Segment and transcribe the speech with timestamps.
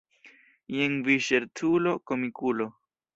[0.77, 2.67] Jen vi ŝerculo, komikulo!